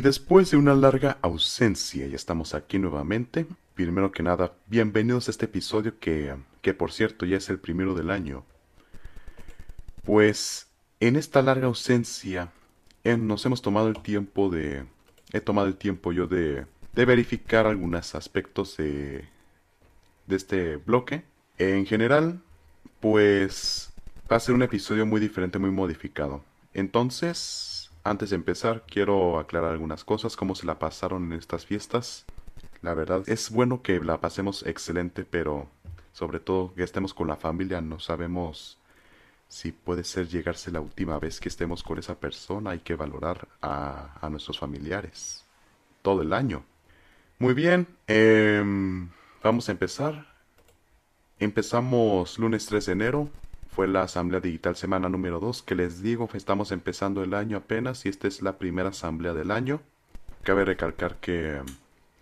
después 0.00 0.50
de 0.50 0.56
una 0.56 0.74
larga 0.74 1.18
ausencia, 1.22 2.06
ya 2.06 2.16
estamos 2.16 2.54
aquí 2.54 2.78
nuevamente. 2.78 3.46
Primero 3.74 4.12
que 4.12 4.22
nada, 4.22 4.52
bienvenidos 4.66 5.28
a 5.28 5.30
este 5.32 5.46
episodio 5.46 5.98
que, 5.98 6.34
que 6.60 6.72
por 6.72 6.92
cierto 6.92 7.26
ya 7.26 7.36
es 7.36 7.50
el 7.50 7.58
primero 7.58 7.94
del 7.94 8.10
año. 8.10 8.44
Pues 10.04 10.68
en 11.00 11.16
esta 11.16 11.42
larga 11.42 11.66
ausencia 11.66 12.52
eh, 13.04 13.16
nos 13.16 13.44
hemos 13.46 13.62
tomado 13.62 13.88
el 13.88 14.00
tiempo 14.02 14.50
de... 14.50 14.84
He 15.32 15.40
tomado 15.40 15.68
el 15.68 15.76
tiempo 15.76 16.12
yo 16.12 16.26
de, 16.26 16.66
de 16.92 17.04
verificar 17.04 17.66
algunos 17.66 18.14
aspectos 18.14 18.76
de, 18.76 19.24
de 20.26 20.36
este 20.36 20.76
bloque. 20.76 21.24
En 21.58 21.86
general, 21.86 22.40
pues 23.00 23.92
va 24.30 24.36
a 24.36 24.40
ser 24.40 24.54
un 24.54 24.62
episodio 24.62 25.06
muy 25.06 25.20
diferente, 25.20 25.58
muy 25.58 25.70
modificado. 25.70 26.44
Entonces, 26.74 27.71
antes 28.04 28.30
de 28.30 28.36
empezar, 28.36 28.84
quiero 28.86 29.38
aclarar 29.38 29.72
algunas 29.72 30.04
cosas, 30.04 30.36
cómo 30.36 30.54
se 30.54 30.66
la 30.66 30.78
pasaron 30.78 31.32
en 31.32 31.38
estas 31.38 31.66
fiestas. 31.66 32.24
La 32.80 32.94
verdad, 32.94 33.22
es 33.26 33.50
bueno 33.50 33.82
que 33.82 34.00
la 34.00 34.20
pasemos 34.20 34.64
excelente, 34.66 35.24
pero 35.24 35.68
sobre 36.12 36.40
todo 36.40 36.74
que 36.74 36.82
estemos 36.82 37.14
con 37.14 37.28
la 37.28 37.36
familia, 37.36 37.80
no 37.80 38.00
sabemos 38.00 38.78
si 39.48 39.70
puede 39.70 40.02
ser 40.02 40.28
llegarse 40.28 40.70
la 40.70 40.80
última 40.80 41.18
vez 41.18 41.38
que 41.38 41.50
estemos 41.50 41.82
con 41.82 41.98
esa 41.98 42.18
persona, 42.18 42.70
hay 42.70 42.80
que 42.80 42.94
valorar 42.94 43.48
a, 43.60 44.28
nuestros 44.30 44.58
familiares 44.58 45.44
todo 46.00 46.22
el 46.22 46.32
año. 46.32 46.64
Muy 47.38 47.52
bien, 47.52 47.86
em, 48.06 49.10
vamos 49.42 49.68
a 49.68 49.72
empezar. 49.72 50.26
Empezamos 51.38 52.38
lunes 52.38 52.64
3 52.66 52.86
de 52.86 52.92
enero, 52.92 53.28
fue 53.72 53.88
la 53.88 54.02
Asamblea 54.02 54.40
Digital 54.40 54.76
semana 54.76 55.08
número 55.08 55.40
2, 55.40 55.62
que 55.62 55.74
les 55.74 56.02
digo, 56.02 56.28
estamos 56.34 56.72
empezando 56.72 57.22
el 57.22 57.32
año 57.32 57.56
apenas 57.56 58.04
y 58.04 58.10
esta 58.10 58.28
es 58.28 58.42
la 58.42 58.58
primera 58.58 58.90
asamblea 58.90 59.32
del 59.32 59.50
año. 59.50 59.80
Cabe 60.42 60.66
recalcar 60.66 61.16
que 61.16 61.58
um, 61.58 61.66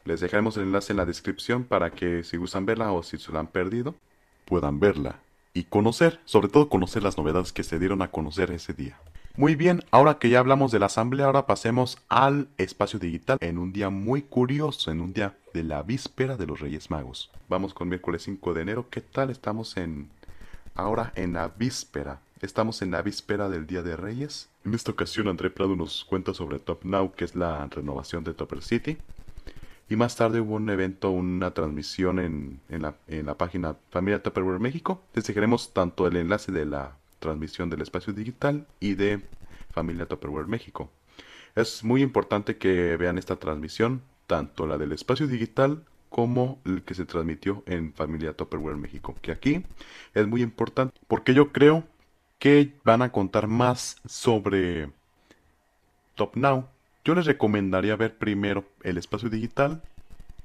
les 0.05 0.21
dejaremos 0.21 0.57
el 0.57 0.65
enlace 0.65 0.93
en 0.93 0.99
la 0.99 1.07
descripción 1.07 1.65
para 1.65 1.91
que 1.91 2.23
si 2.23 2.37
gustan 2.37 2.67
verla 2.67 2.93
o 2.93 3.03
si 3.03 3.19
se 3.19 3.33
la 3.33 3.41
han 3.41 3.49
perdido, 3.49 3.97
puedan 4.45 4.79
verla 4.79 5.19
y 5.53 5.65
conocer, 5.65 6.21
sobre 6.25 6.49
todo 6.49 6.69
conocer 6.69 7.03
las 7.03 7.19
novedades 7.19 7.53
que 7.53 7.65
se 7.65 7.81
dieron 7.81 8.01
a 8.03 8.13
conocer 8.13 8.53
ese 8.53 8.73
día. 8.73 9.01
Muy 9.37 9.57
bien, 9.57 9.83
ahora 9.91 10.19
que 10.19 10.29
ya 10.29 10.39
hablamos 10.39 10.71
de 10.71 10.79
la 10.79 10.87
asamblea, 10.87 11.27
ahora 11.27 11.47
pasemos 11.47 11.99
al 12.09 12.49
espacio 12.59 13.01
digital 13.01 13.39
en 13.41 13.59
un 13.59 13.73
día 13.73 13.91
muy 13.91 14.23
curioso, 14.23 14.93
en 14.93 15.01
un 15.01 15.13
día 15.13 15.37
de 15.53 15.65
la 15.65 15.83
víspera 15.83 16.37
de 16.37 16.47
los 16.47 16.61
Reyes 16.61 16.91
Magos. 16.91 17.33
Vamos 17.49 17.75
con 17.75 17.89
miércoles 17.89 18.23
5 18.23 18.55
de 18.55 18.63
enero, 18.63 18.87
¿qué 18.89 19.01
tal? 19.01 19.31
Estamos 19.31 19.77
en 19.77 20.11
ahora 20.81 21.13
en 21.15 21.35
la 21.35 21.49
víspera. 21.49 22.21
Estamos 22.41 22.83
en 22.83 22.91
la 22.91 23.03
víspera 23.03 23.49
del 23.49 23.67
Día 23.67 23.83
de 23.83 23.97
Reyes. 23.97 24.49
En 24.65 24.75
esta 24.75 24.91
ocasión 24.91 25.29
André 25.29 25.51
Prado 25.51 25.77
nos 25.77 26.05
cuenta 26.05 26.33
sobre 26.35 26.59
Top 26.59 26.85
Now, 26.85 27.13
que 27.13 27.25
es 27.25 27.37
la 27.37 27.67
renovación 27.67 28.25
de 28.25 28.35
Topper 28.35 28.63
City. 28.63 28.97
Y 29.89 29.97
más 29.97 30.17
tarde 30.17 30.41
hubo 30.41 30.55
un 30.55 30.71
evento, 30.71 31.11
una 31.11 31.53
transmisión 31.53 32.19
en, 32.19 32.61
la, 32.69 32.95
en 33.09 33.27
la 33.27 33.37
página 33.37 33.77
Familia 33.91 34.23
Tupperware 34.23 34.61
México. 34.61 35.03
Les 35.15 35.27
dejaremos 35.27 35.73
tanto 35.75 36.07
el 36.07 36.17
enlace 36.17 36.53
de 36.53 36.65
la 36.65 36.97
transmisión 37.19 37.69
del 37.69 37.83
espacio 37.83 38.13
digital 38.13 38.67
y 38.79 38.95
de 38.95 39.21
Familia 39.73 40.07
Tupperware 40.07 40.47
México. 40.47 40.91
Es 41.57 41.85
muy 41.85 42.03
importante 42.03 42.57
que 42.57 42.97
vean 42.97 43.19
esta 43.19 43.37
transmisión, 43.37 44.03
tanto 44.27 44.67
la 44.67 44.79
del 44.79 44.93
espacio 44.93 45.27
digital 45.27 45.85
como 46.11 46.61
el 46.67 46.83
que 46.83 46.95
se 46.95 47.07
transmitió 47.07 47.63
en 47.67 47.95
Familia 47.95 48.35
Topperware 48.35 48.77
México. 48.77 49.15
Que 49.23 49.33
aquí 49.33 49.65
es 50.13 50.27
muy 50.27 50.43
importante 50.43 51.01
porque 51.09 51.33
yo 51.33 51.53
creo 51.53 51.85
que 52.39 52.75
van 52.85 53.01
a 53.01 53.13
contar 53.13 53.47
más 53.47 53.97
sobre 54.07 54.91
Top 56.17 56.37
Now. 56.37 56.67
Yo 57.05 57.15
les 57.15 57.25
recomendaría 57.25 57.97
ver 57.97 58.19
primero 58.19 58.65
el 58.83 58.99
espacio 58.99 59.31
digital 59.31 59.83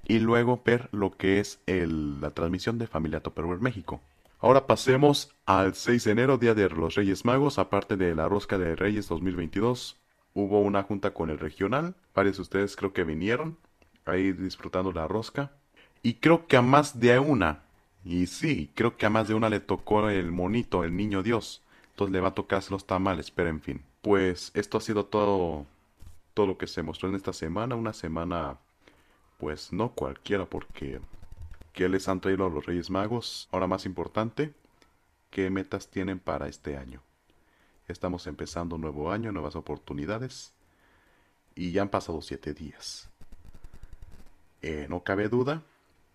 y 0.07 0.19
luego 0.19 0.61
ver 0.63 0.87
lo 0.91 1.17
que 1.17 1.39
es 1.39 1.59
la 1.65 2.31
transmisión 2.31 2.77
de 2.77 2.87
Familia 2.87 3.19
Topperware 3.19 3.59
México. 3.59 4.01
Ahora 4.39 4.67
pasemos 4.67 5.33
al 5.45 5.73
6 5.73 6.03
de 6.03 6.11
enero, 6.11 6.37
Día 6.37 6.53
de 6.53 6.69
los 6.69 6.95
Reyes 6.95 7.25
Magos, 7.25 7.57
aparte 7.57 7.97
de 7.97 8.13
la 8.13 8.29
Rosca 8.29 8.57
de 8.57 8.75
Reyes 8.75 9.07
2022. 9.07 9.97
Hubo 10.33 10.61
una 10.61 10.83
junta 10.83 11.13
con 11.13 11.29
el 11.29 11.39
regional, 11.39 11.95
varios 12.13 12.35
de 12.35 12.43
ustedes 12.43 12.75
creo 12.75 12.93
que 12.93 13.03
vinieron 13.03 13.57
ahí 14.05 14.31
disfrutando 14.31 14.91
la 14.91 15.07
rosca. 15.07 15.51
Y 16.03 16.15
creo 16.15 16.47
que 16.47 16.57
a 16.57 16.61
más 16.61 16.99
de 16.99 17.19
una, 17.19 17.63
y 18.03 18.27
sí, 18.27 18.71
creo 18.75 18.97
que 18.97 19.05
a 19.07 19.09
más 19.09 19.27
de 19.27 19.33
una 19.33 19.49
le 19.49 19.59
tocó 19.59 20.09
el 20.09 20.31
monito, 20.31 20.83
el 20.83 20.95
niño 20.95 21.23
Dios. 21.23 21.63
Entonces 21.91 22.13
le 22.13 22.21
va 22.21 22.29
a 22.29 22.33
tocarse 22.35 22.71
los 22.71 22.85
tamales, 22.85 23.31
pero 23.31 23.49
en 23.49 23.61
fin. 23.61 23.83
Pues 24.01 24.51
esto 24.53 24.77
ha 24.77 24.81
sido 24.81 25.05
todo, 25.05 25.65
todo 26.33 26.47
lo 26.47 26.57
que 26.57 26.67
se 26.67 26.83
mostró 26.83 27.09
en 27.09 27.15
esta 27.15 27.33
semana. 27.33 27.75
Una 27.75 27.93
semana, 27.93 28.59
pues 29.39 29.73
no 29.73 29.93
cualquiera, 29.93 30.45
porque 30.45 31.01
¿qué 31.73 31.89
les 31.89 32.07
han 32.07 32.21
traído 32.21 32.45
a 32.45 32.49
los 32.49 32.65
Reyes 32.65 32.89
Magos? 32.91 33.49
Ahora 33.51 33.67
más 33.67 33.85
importante, 33.85 34.53
¿qué 35.31 35.49
metas 35.49 35.89
tienen 35.89 36.19
para 36.19 36.47
este 36.47 36.77
año? 36.77 37.01
Estamos 37.87 38.27
empezando 38.27 38.75
un 38.75 38.81
nuevo 38.81 39.11
año, 39.11 39.31
nuevas 39.31 39.55
oportunidades. 39.55 40.53
Y 41.55 41.71
ya 41.71 41.83
han 41.83 41.89
pasado 41.89 42.21
siete 42.21 42.53
días. 42.53 43.09
Eh, 44.67 44.87
no 44.89 45.03
cabe 45.03 45.29
duda 45.29 45.61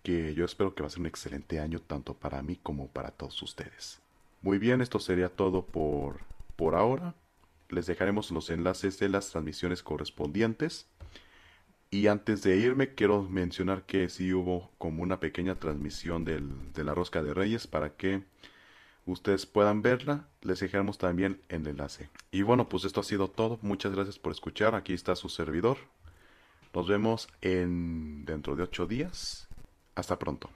que 0.03 0.33
yo 0.33 0.43
espero 0.43 0.75
que 0.75 0.83
va 0.83 0.87
a 0.87 0.89
ser 0.89 0.99
un 0.99 1.05
excelente 1.05 1.61
año 1.61 1.79
tanto 1.79 2.15
para 2.15 2.41
mí 2.41 2.59
como 2.61 2.89
para 2.89 3.11
todos 3.11 3.41
ustedes. 3.41 4.01
Muy 4.41 4.57
bien, 4.57 4.81
esto 4.81 4.99
sería 4.99 5.29
todo 5.29 5.65
por, 5.65 6.19
por 6.57 6.75
ahora. 6.75 7.15
Les 7.69 7.85
dejaremos 7.85 8.29
los 8.29 8.49
enlaces 8.49 8.99
de 8.99 9.07
las 9.07 9.29
transmisiones 9.29 9.81
correspondientes. 9.81 10.85
Y 11.91 12.07
antes 12.07 12.43
de 12.43 12.57
irme, 12.57 12.93
quiero 12.93 13.23
mencionar 13.23 13.83
que 13.83 14.09
sí 14.09 14.33
hubo 14.33 14.69
como 14.77 15.01
una 15.01 15.21
pequeña 15.21 15.55
transmisión 15.55 16.25
del, 16.25 16.73
de 16.73 16.83
la 16.83 16.93
Rosca 16.93 17.23
de 17.23 17.33
Reyes 17.33 17.67
para 17.67 17.95
que 17.95 18.21
ustedes 19.05 19.45
puedan 19.45 19.81
verla. 19.81 20.27
Les 20.41 20.59
dejaremos 20.59 20.97
también 20.97 21.39
el 21.47 21.65
enlace. 21.65 22.09
Y 22.31 22.41
bueno, 22.41 22.67
pues 22.67 22.83
esto 22.83 22.99
ha 22.99 23.03
sido 23.05 23.29
todo. 23.29 23.59
Muchas 23.61 23.93
gracias 23.93 24.19
por 24.19 24.33
escuchar. 24.33 24.75
Aquí 24.75 24.93
está 24.93 25.15
su 25.15 25.29
servidor. 25.29 25.77
Nos 26.73 26.87
vemos 26.87 27.27
en 27.41 28.23
dentro 28.25 28.55
de 28.55 28.63
ocho 28.63 28.85
días. 28.87 29.47
Hasta 29.95 30.17
pronto. 30.17 30.49